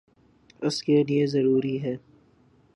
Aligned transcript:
اس 0.61 0.81
کے 0.83 1.03
لئیے 1.03 1.25
ضروری 1.27 1.81
ہے 1.83 1.95